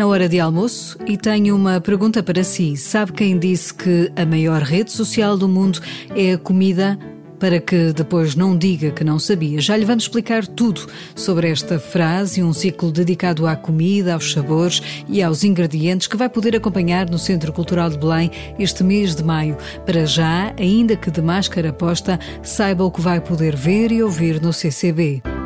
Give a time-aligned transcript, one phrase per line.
[0.00, 2.74] Na hora de almoço e tenho uma pergunta para si.
[2.74, 5.78] Sabe quem disse que a maior rede social do mundo
[6.16, 6.98] é a comida?
[7.38, 11.78] Para que depois não diga que não sabia, já lhe vamos explicar tudo sobre esta
[11.78, 16.56] frase e um ciclo dedicado à comida, aos sabores e aos ingredientes que vai poder
[16.56, 19.58] acompanhar no Centro Cultural de Belém este mês de maio.
[19.84, 24.40] Para já, ainda que de máscara posta, saiba o que vai poder ver e ouvir
[24.40, 25.39] no CCB.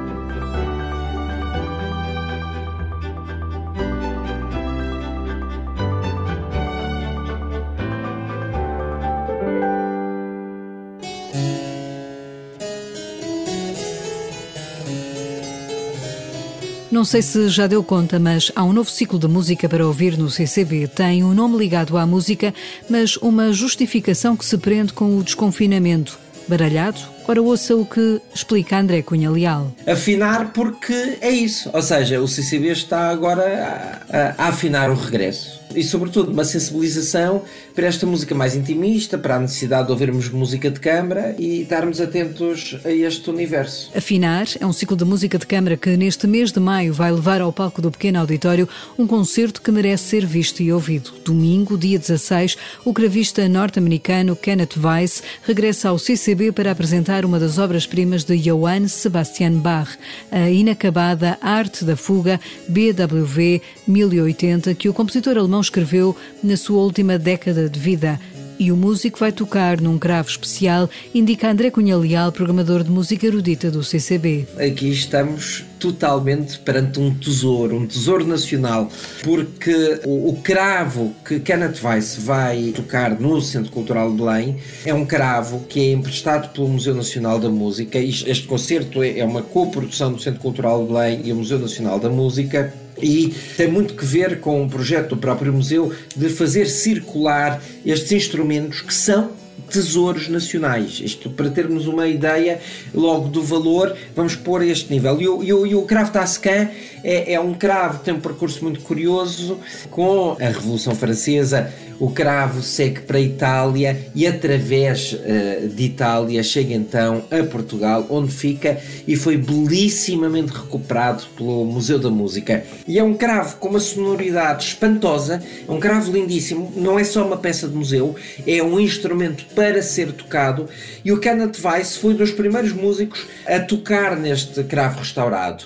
[16.95, 20.17] Não sei se já deu conta, mas há um novo ciclo de música para ouvir
[20.17, 20.87] no CCB.
[20.87, 22.55] Tem um nome ligado à música,
[22.89, 26.17] mas uma justificação que se prende com o desconfinamento.
[26.47, 27.01] Baralhado?
[27.27, 29.75] Ora, ouça o que explica André Cunha Leal.
[29.89, 31.69] Afinar porque é isso.
[31.73, 36.44] Ou seja, o CCB está agora a, a, a afinar o regresso e, sobretudo, uma
[36.44, 37.42] sensibilização
[37.75, 42.00] para esta música mais intimista, para a necessidade de ouvirmos música de câmara e estarmos
[42.00, 43.91] atentos a este universo.
[43.97, 47.41] Afinar é um ciclo de música de câmara que, neste mês de maio, vai levar
[47.41, 51.12] ao palco do Pequeno Auditório um concerto que merece ser visto e ouvido.
[51.25, 57.58] Domingo, dia 16, o cravista norte-americano Kenneth Weiss regressa ao CCB para apresentar uma das
[57.58, 59.97] obras-primas de Johann Sebastian Bach,
[60.30, 67.19] a inacabada Arte da Fuga BWV 1080, que o compositor alemão escreveu na sua última
[67.19, 68.20] década de vida.
[68.59, 73.27] E o músico vai tocar num cravo especial, indica André Cunha Leal, programador de música
[73.27, 74.47] erudita do CCB.
[74.57, 78.89] Aqui estamos totalmente perante um tesouro, um tesouro nacional,
[79.25, 84.95] porque o, o, cravo que Kenneth Weiss vai tocar no Centro Cultural de Belém é
[84.95, 87.98] um cravo que é emprestado pelo Museu Nacional da Música.
[87.98, 91.98] Este concerto é, é uma coprodução do Centro Cultural de Belém e o Museu Nacional
[91.98, 96.66] da Música e tem muito que ver com o projeto do próprio museu de fazer
[96.66, 99.30] circular estes instrumentos que são
[99.70, 101.01] tesouros nacionais.
[101.03, 102.61] Isto para termos uma ideia
[102.95, 105.20] logo do valor, vamos pôr este nível.
[105.20, 106.69] E o, e o, cravo Tascan
[107.03, 109.59] é, é um cravo que tem um percurso muito curioso
[109.91, 116.42] com a Revolução Francesa o cravo segue para a Itália e através uh, de Itália
[116.42, 122.65] chega então a Portugal, onde fica e foi belissimamente recuperado pelo Museu da Música.
[122.86, 127.25] E é um cravo com uma sonoridade espantosa, é um cravo lindíssimo, não é só
[127.25, 128.15] uma peça de museu,
[128.47, 130.69] é um instrumento para ser tocado
[131.05, 135.64] e o Kenneth Weiss foi um dos primeiros músicos a tocar neste cravo restaurado.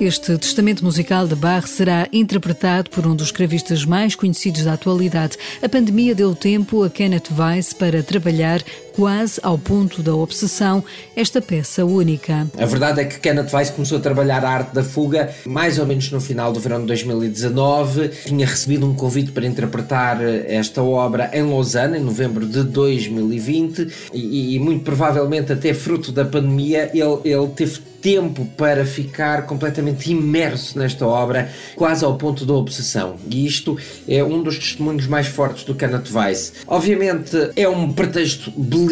[0.00, 5.36] Este testamento musical de Bach será interpretado por um dos cravistas mais conhecidos da atualidade.
[5.60, 8.62] A pandemia deu tempo a Kenneth Weiss para trabalhar
[8.98, 10.82] quase ao ponto da obsessão
[11.14, 12.48] esta peça única.
[12.58, 15.86] A verdade é que Kenneth Weiss começou a trabalhar a arte da fuga mais ou
[15.86, 18.08] menos no final do verão de 2019.
[18.24, 24.56] Tinha recebido um convite para interpretar esta obra em Lausanne em novembro de 2020 e,
[24.56, 30.78] e muito provavelmente até fruto da pandemia ele, ele teve tempo para ficar completamente imerso
[30.78, 33.16] nesta obra, quase ao ponto da obsessão.
[33.28, 33.76] E isto
[34.06, 36.52] é um dos testemunhos mais fortes do Kenneth Weiss.
[36.66, 38.87] Obviamente é um pretexto belíssimo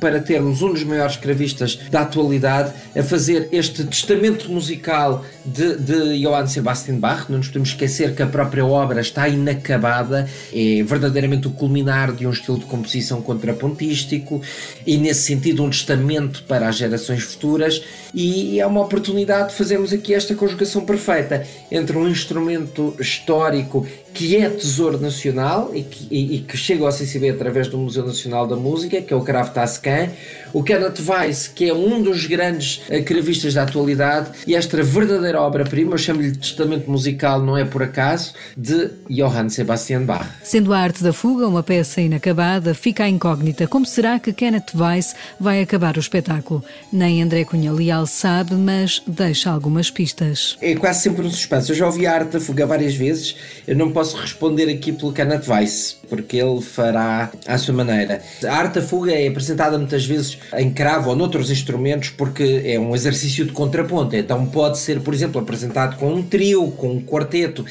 [0.00, 6.20] para termos um dos maiores cravistas da atualidade a fazer este testamento musical de, de
[6.20, 7.28] Johann Sebastian Bach.
[7.28, 12.26] Não nos podemos esquecer que a própria obra está inacabada, é verdadeiramente o culminar de
[12.26, 14.40] um estilo de composição contrapontístico
[14.86, 17.82] e, nesse sentido, um testamento para as gerações futuras.
[18.14, 24.36] E é uma oportunidade de fazermos aqui esta conjugação perfeita entre um instrumento histórico que
[24.36, 28.46] é tesouro nacional e que, e, e que chega ao CCB através do Museu Nacional
[28.46, 30.10] da Música, que é o Cravo Tascan,
[30.52, 35.40] o Kenneth Weiss, que é um dos grandes uh, cravistas da atualidade, e esta verdadeira
[35.40, 40.26] obra-prima, eu chamo-lhe Testamento Musical, não é por acaso, de Johann Sebastian Bach.
[40.42, 43.66] Sendo a arte da fuga uma peça inacabada, fica a incógnita.
[43.66, 46.64] Como será que Kenneth Weiss vai acabar o espetáculo?
[46.92, 50.56] Nem André Cunha Leal sabe, mas deixa algumas pistas.
[50.60, 51.70] É quase sempre um suspense.
[51.70, 55.12] Eu já ouvi a arte da fuga várias vezes, eu não posso responder aqui pelo
[55.12, 58.20] Kenneth Weiss, porque ele fará à sua maneira.
[58.44, 62.78] A arte da fuga é apresentada muitas vezes em cravo ou noutros instrumentos porque é
[62.78, 67.02] um exercício de contraponto, então pode ser, por exemplo, apresentado com um trio, com um
[67.02, 67.64] quarteto.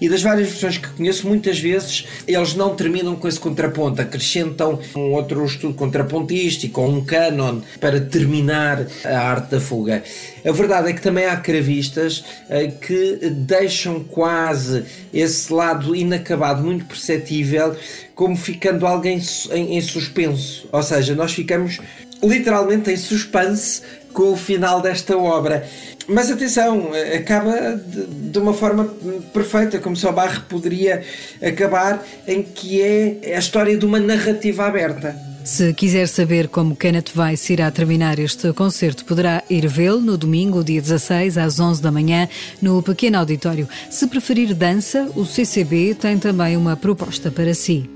[0.00, 4.80] E das várias versões que conheço, muitas vezes eles não terminam com esse contraponto, acrescentam
[4.96, 10.02] um outro estudo contrapontístico ou um canon para terminar a arte da fuga.
[10.44, 16.84] A verdade é que também há cravistas eh, que deixam quase esse lado inacabado muito
[16.84, 17.74] perceptível,
[18.14, 20.68] como ficando alguém em, suspenso.
[20.70, 21.80] Ou seja, nós ficamos
[22.22, 23.82] literalmente em suspense
[24.12, 25.66] com o final desta obra.
[26.06, 28.84] Mas atenção, acaba de, de, uma forma
[29.32, 31.02] perfeita, como só Barre poderia
[31.42, 35.33] acabar, em que é a história de uma narrativa aberta.
[35.44, 40.64] Se quiser saber como Kenneth Weiss irá terminar este concerto, poderá ir vê-lo no domingo,
[40.64, 42.26] dia 16, às 11 da manhã,
[42.62, 43.68] no Pequeno Auditório.
[43.90, 47.93] Se preferir dança, o CCB tem também uma proposta para si.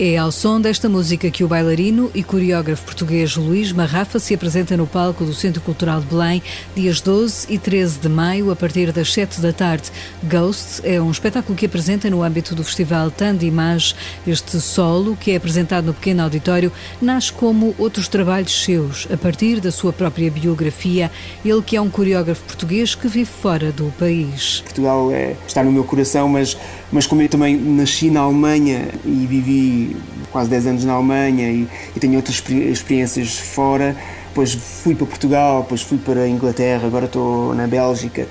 [0.00, 4.76] É ao som desta música que o bailarino e coreógrafo português Luís Marrafa se apresenta
[4.76, 6.40] no palco do Centro Cultural de Belém,
[6.72, 9.90] dias 12 e 13 de maio, a partir das 7 da tarde.
[10.22, 13.96] Ghost é um espetáculo que apresenta no âmbito do Festival Tand Image.
[14.24, 16.70] Este solo, que é apresentado no pequeno auditório,
[17.02, 21.10] nasce como outros trabalhos seus, a partir da sua própria biografia.
[21.44, 24.60] Ele que é um coreógrafo português que vive fora do país.
[24.60, 26.56] Portugal é, está no meu coração, mas,
[26.92, 29.87] mas como eu também nasci na Alemanha e vivi
[30.30, 33.96] quase 10 anos na Alemanha e, e tenho outras experiências fora.
[34.28, 38.26] Depois fui para Portugal, depois fui para a Inglaterra, agora estou na Bélgica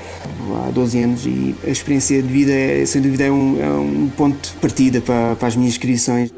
[0.66, 4.10] há 12 anos e a experiência de vida, é, sem dúvida, é um, é um
[4.16, 6.32] ponto de partida para, para as minhas criações.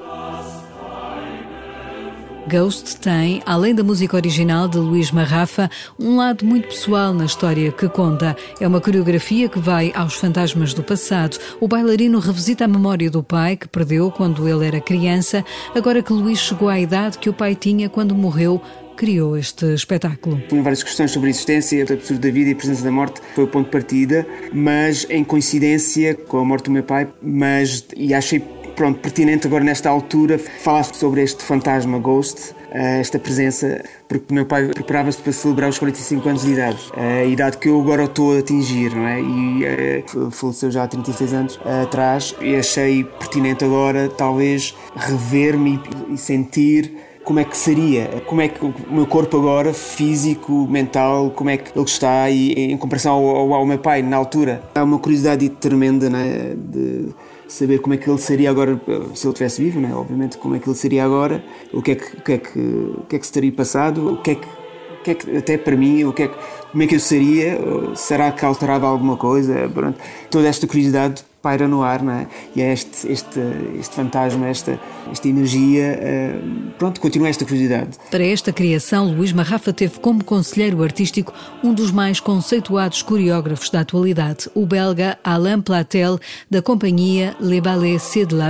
[2.50, 5.70] Ghost tem, além da música original de Luís Marrafa,
[6.00, 8.36] um lado muito pessoal na história que conta.
[8.60, 11.38] É uma coreografia que vai aos fantasmas do passado.
[11.62, 16.12] O bailarino revisita a memória do pai, que perdeu quando ele era criança, agora que
[16.12, 18.60] Luís chegou à idade que o pai tinha quando morreu
[18.98, 20.42] criou este espetáculo.
[20.50, 23.22] Tinha várias questões sobre a existência, o absurdo da vida e a presença da morte
[23.34, 27.86] foi o ponto de partida, mas em coincidência com a morte do meu pai, mas
[27.96, 28.44] e achei
[28.80, 34.46] pronto, pertinente agora nesta altura falar sobre este fantasma Ghost, eh, esta presença, porque meu
[34.46, 38.38] pai preparava-se para celebrar os 45 anos de idade, a idade que eu agora estou
[38.38, 39.22] a atingir, não é?
[39.22, 46.18] E é, faleceu já há 36 anos atrás e achei pertinente agora, talvez, rever-me e
[46.18, 51.50] sentir como é que seria, como é que o meu corpo agora, físico, mental, como
[51.50, 54.64] é que ele está e, em comparação ao, ao, meu pai na altura.
[54.74, 57.10] Há uma curiosidade tremenda né, de
[57.50, 58.80] saber como é que ele seria agora,
[59.16, 59.94] se ele estivesse vivo, né?
[59.94, 61.44] obviamente, como é que ele seria agora,
[61.74, 64.14] o que é que, o que, é que, o que, é que se teria passado,
[64.14, 66.28] o que é que, o que, é que até para mim, o que é
[66.72, 67.60] como é que eu seria,
[67.96, 69.98] será que alterava alguma coisa, pronto.
[70.30, 72.28] toda esta curiosidade paira no ar, não é?
[72.56, 73.40] E é este, este,
[73.80, 74.80] este fantasma, esta,
[75.12, 77.98] esta energia, uh, pronto, continua esta curiosidade.
[78.12, 81.34] Para esta criação, Luís Marrafa teve como conselheiro artístico
[81.64, 86.20] um dos mais conceituados coreógrafos da atualidade, o belga Alain Platel,
[86.50, 88.50] da companhia Le Ballet C de la.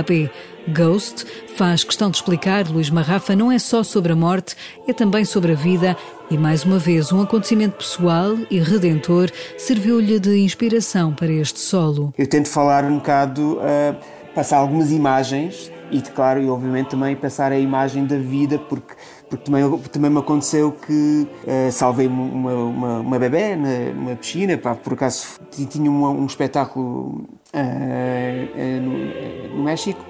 [0.70, 1.26] Ghost
[1.56, 4.56] faz questão de explicar, Luís Marrafa não é só sobre a morte,
[4.86, 5.96] é também sobre a vida
[6.30, 12.14] e mais uma vez um acontecimento pessoal e redentor serviu-lhe de inspiração para este solo.
[12.16, 13.96] Eu tento falar um bocado, uh,
[14.34, 18.94] passar algumas imagens e, claro, e obviamente também passar a imagem da vida, porque
[19.30, 24.74] porque também, também me aconteceu que uh, salvei uma, uma, uma bebê numa piscina, pá,
[24.74, 30.04] por acaso tinha um, um espetáculo uh, uh, no, no, México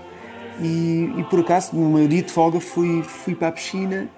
[0.61, 4.09] e, e, por acaso no meu dia de folga fui, fui para a piscina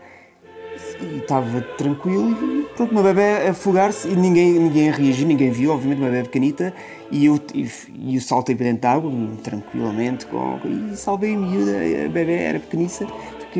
[1.00, 2.30] e estava tranquilo.
[2.30, 6.24] E pronto, uma bebê a afogar-se e ninguém, ninguém reagiu, ninguém viu, obviamente, uma bebê
[6.24, 6.72] pequenita.
[7.10, 11.38] E eu, e, e eu saltei para dentro de água, tranquilamente, com, e salvei a
[11.38, 13.06] miúda, a bebê era pequenita,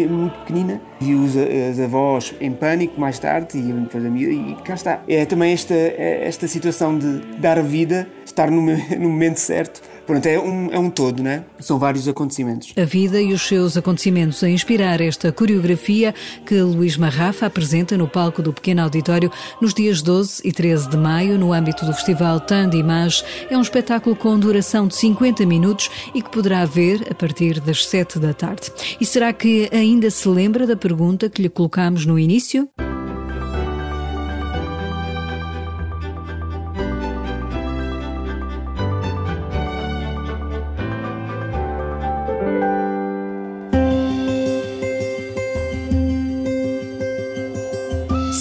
[0.09, 4.57] muito pequenina, vi os, as avós em pânico mais tarde e depois a miúda, e
[4.65, 5.03] cá está.
[5.07, 8.63] É também esta, é esta situação de dar vida, estar no,
[8.99, 11.45] no momento certo, Pronto, é um, é um todo, né?
[11.61, 12.73] São vários acontecimentos.
[12.77, 18.09] A vida e os seus acontecimentos a inspirar esta coreografia que Luís Marrafa apresenta no
[18.09, 19.31] palco do Pequeno Auditório
[19.61, 22.41] nos dias 12 e 13 de maio, no âmbito do Festival
[22.73, 23.25] Image.
[23.49, 27.87] É um espetáculo com duração de 50 minutos e que poderá ver a partir das
[27.87, 28.73] 7 da tarde.
[29.01, 32.69] E será que ainda se lembra da pergunta que lhe colocamos no início?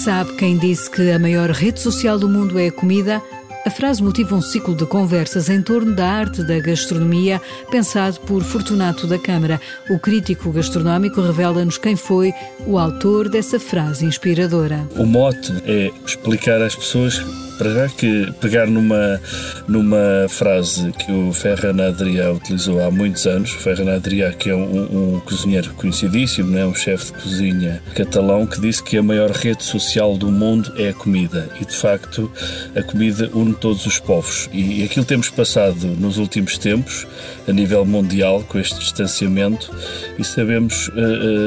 [0.04, 3.22] Sabe quem disse que a maior rede social do mundo é a comida?
[3.64, 7.40] A frase motiva um ciclo de conversas em torno da arte da gastronomia,
[7.70, 9.62] pensado por Fortunato da Câmara.
[9.92, 12.34] O crítico gastronómico revela-nos quem foi
[12.66, 14.88] o autor dessa frase inspiradora.
[14.96, 17.24] O mote é explicar às pessoas
[17.62, 19.22] para já que pegar numa,
[19.68, 24.56] numa frase que o Ferran Adrià utilizou há muitos anos, o Ferran Adrià que é
[24.56, 26.66] um, um cozinheiro conhecidíssimo, né?
[26.66, 30.90] um chefe de cozinha catalão, que disse que a maior rede social do mundo é
[30.90, 31.52] a comida.
[31.62, 32.32] E de facto
[32.76, 34.50] a comida une todos os povos.
[34.52, 37.06] E aquilo temos passado nos últimos tempos
[37.48, 39.72] a nível mundial com este distanciamento
[40.18, 40.94] e sabemos uh,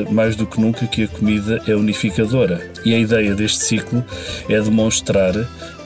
[0.08, 2.70] uh, mais do que nunca que a comida é unificadora.
[2.84, 4.04] E a ideia deste ciclo
[4.48, 5.34] é demonstrar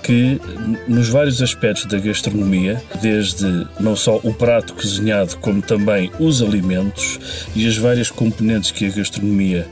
[0.08, 0.40] que
[0.88, 3.44] nos vários aspectos da gastronomia, desde
[3.78, 7.20] não só o prato cozinhado, como também os alimentos
[7.54, 9.68] e as várias componentes que a gastronomia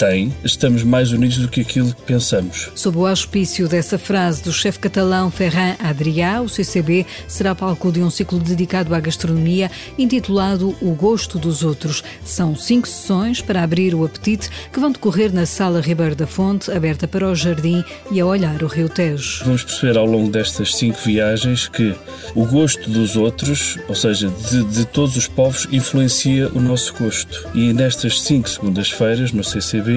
[0.00, 2.70] tem, estamos mais unidos do que aquilo que pensamos.
[2.74, 8.00] Sob o auspício dessa frase do chefe catalão Ferran Adrià, o CCB será palco de
[8.00, 12.02] um ciclo dedicado à gastronomia intitulado O Gosto dos Outros.
[12.24, 16.70] São cinco sessões para abrir o apetite que vão decorrer na Sala Ribeiro da Fonte,
[16.70, 19.44] aberta para o jardim e a olhar o Rio Tejo.
[19.44, 21.94] Vamos perceber ao longo destas cinco viagens que
[22.34, 27.50] o gosto dos outros, ou seja, de, de todos os povos, influencia o nosso gosto.
[27.54, 29.89] E nestas cinco segundas-feiras, no CCB,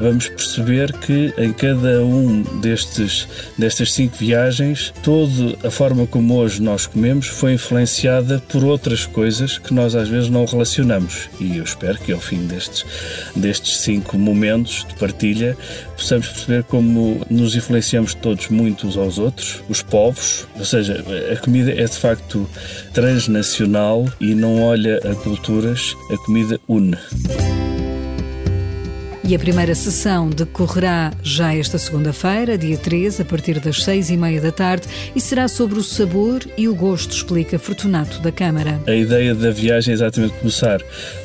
[0.00, 3.28] vamos perceber que em cada um destes,
[3.58, 9.58] destas cinco viagens, toda a forma como hoje nós comemos foi influenciada por outras coisas
[9.58, 11.28] que nós às vezes não relacionamos.
[11.40, 12.84] E eu espero que ao fim destes,
[13.34, 15.56] destes cinco momentos de partilha
[15.96, 21.02] possamos perceber como nos influenciamos todos muito uns aos outros, os povos, ou seja,
[21.32, 22.48] a comida é de facto
[22.92, 26.96] transnacional e não olha a culturas, a comida une.
[29.28, 34.16] E a primeira sessão decorrerá já esta segunda-feira, dia 13, a partir das seis e
[34.16, 38.80] meia da tarde, e será sobre o sabor e o gosto, explica Fortunato da Câmara.
[38.86, 40.80] A ideia da viagem é exatamente começar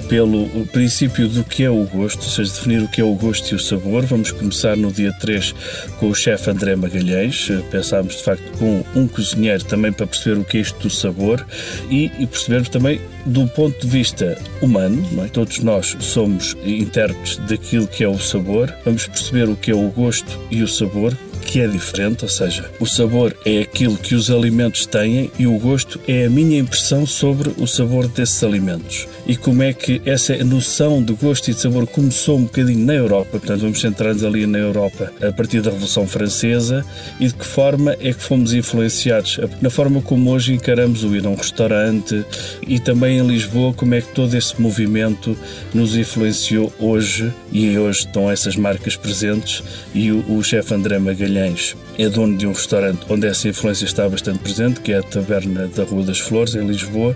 [0.10, 3.51] pelo princípio do que é o gosto, ou seja, definir o que é o gosto
[3.51, 4.03] e o sabor.
[4.08, 5.53] Vamos começar no dia 3
[6.00, 7.50] com o chefe André Magalhães.
[7.70, 11.46] Pensámos, de facto, com um cozinheiro também para perceber o que é isto do sabor
[11.88, 15.28] e, e percebermos também do ponto de vista humano, é?
[15.28, 19.90] todos nós somos intérpretes daquilo que é o sabor, vamos perceber o que é o
[19.90, 24.32] gosto e o sabor, que é diferente, ou seja, o sabor é aquilo que os
[24.32, 29.08] alimentos têm e o gosto é a minha impressão sobre o sabor desses alimentos.
[29.31, 32.95] E como é que essa noção de gosto e de sabor começou um bocadinho na
[32.95, 36.85] Europa, portanto, vamos centrar-nos ali na Europa a partir da Revolução Francesa.
[37.17, 41.25] E de que forma é que fomos influenciados, na forma como hoje encaramos o ir
[41.25, 42.25] a um restaurante
[42.67, 45.38] e também em Lisboa, como é que todo esse movimento
[45.73, 49.63] nos influenciou hoje e hoje estão essas marcas presentes
[49.95, 51.21] e o, o chefe André Magalhães?
[51.31, 55.03] Magalhães é dono de um restaurante onde essa influência está bastante presente, que é a
[55.03, 57.15] Taberna da Rua das Flores, em Lisboa,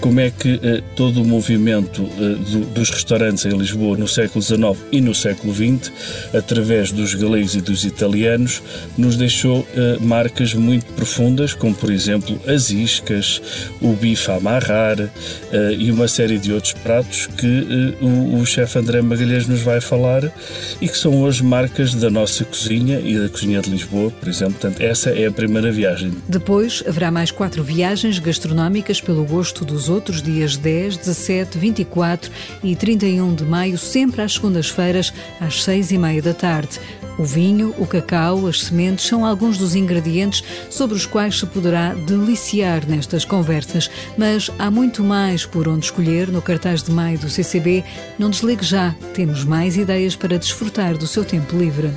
[0.00, 4.42] como é que eh, todo o movimento eh, do, dos restaurantes em Lisboa no século
[4.42, 5.92] XIX e no século XX,
[6.34, 8.62] através dos galegos e dos italianos,
[8.96, 13.42] nos deixou eh, marcas muito profundas, como por exemplo as iscas,
[13.80, 18.46] o bife a amarrar eh, e uma série de outros pratos que eh, o, o
[18.46, 20.32] chefe André Magalhães nos vai falar
[20.80, 24.54] e que são hoje marcas da nossa cozinha e da cozinha de Lisboa, por exemplo.
[24.54, 26.12] Portanto, essa é a primeira viagem.
[26.28, 32.30] Depois haverá mais quatro viagens gastronómicas pelo gosto dos outros dias 10, 17, 24
[32.62, 36.80] e 31 de maio, sempre às segundas-feiras, às seis e meia da tarde.
[37.18, 41.92] O vinho, o cacau, as sementes são alguns dos ingredientes sobre os quais se poderá
[41.92, 47.28] deliciar nestas conversas, mas há muito mais por onde escolher no cartaz de maio do
[47.28, 47.84] CCB.
[48.18, 51.90] Não desligue já, temos mais ideias para desfrutar do seu tempo livre.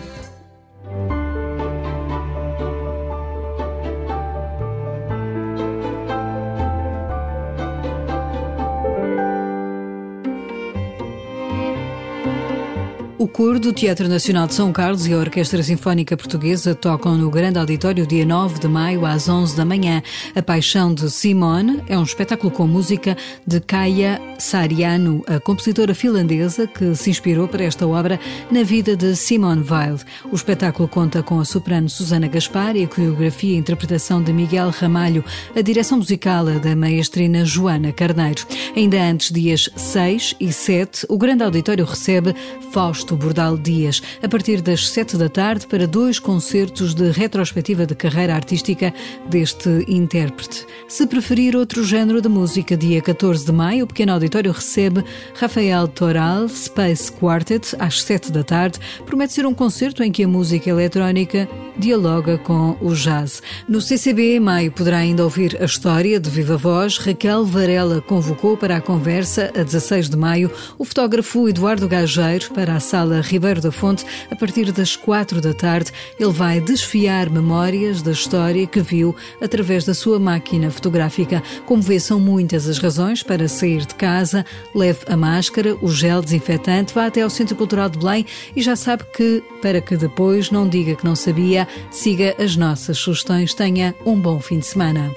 [13.24, 17.32] O coro do Teatro Nacional de São Carlos e a Orquestra Sinfónica Portuguesa tocam no
[17.32, 20.04] Grande Auditório dia 9 de maio às 11 da manhã.
[20.36, 23.16] A Paixão de Simone é um espetáculo com música
[23.48, 28.20] de Kaya Sariano, a compositora finlandesa que se inspirou para esta obra
[28.52, 30.00] na vida de Simone Weil.
[30.30, 34.70] O espetáculo conta com a soprano Susana Gaspar e a coreografia e interpretação de Miguel
[34.70, 35.24] Ramalho,
[35.56, 38.46] a direção musical é da maestrina Joana Carneiro.
[38.76, 42.36] Ainda antes, dias 6 e 7, o Grande Auditório recebe
[42.74, 47.86] Fausto Augusto Bordal Dias, a partir das sete da tarde, para dois concertos de retrospectiva
[47.86, 48.94] de carreira artística
[49.30, 50.66] deste intérprete.
[50.88, 55.04] Se preferir outro género de música, dia 14 de maio, o Pequeno Auditório recebe
[55.36, 58.80] Rafael Toral, Space Quartet, às sete da tarde.
[59.06, 63.42] Promete ser um concerto em que a música eletrónica dialoga com o jazz.
[63.68, 66.98] No CCB em maio poderá ainda ouvir a história de viva voz.
[66.98, 72.76] Raquel Varela convocou para a conversa, a 16 de maio, o fotógrafo Eduardo Gageiro para
[72.76, 75.92] a sala Ribeiro da Fonte a partir das quatro da tarde.
[76.18, 81.44] Ele vai desfiar memórias da história que viu através da sua máquina fotográfica.
[81.66, 84.46] Como vê, são muitas as razões para sair de casa.
[84.74, 88.76] Leve a máscara, o gel desinfetante, vá até ao Centro Cultural de Belém e já
[88.76, 93.54] sabe que, para que depois não diga que não sabia, siga as nossas sugestões.
[93.54, 95.12] Tenha um bom fim de semana.